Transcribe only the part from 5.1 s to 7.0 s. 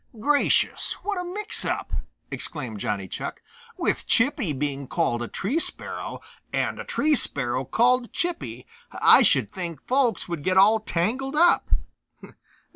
a Tree Sparrow and a